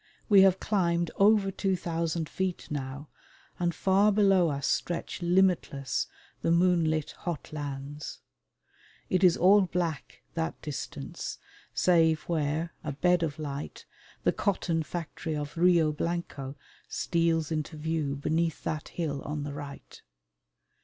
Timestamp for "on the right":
19.21-20.01